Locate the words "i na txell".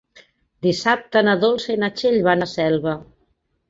1.77-2.21